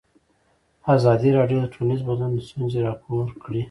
[0.95, 3.59] ازادي راډیو د ټولنیز بدلون ستونزې راپور کړي.